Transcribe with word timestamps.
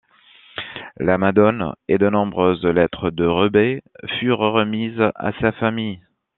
La 0.97 1.19
Madone 1.19 1.75
et 1.87 1.99
de 1.99 2.09
nombreuses 2.09 2.65
lettres 2.65 3.11
de 3.11 3.23
Reuber 3.23 3.83
furent 4.19 4.39
remises 4.39 4.99
à 5.13 5.31
sa 5.41 5.51
famille. 5.51 6.01